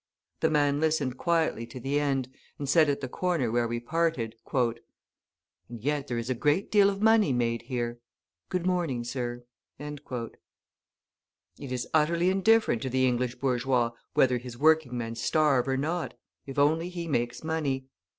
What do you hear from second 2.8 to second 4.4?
at the corner where we parted: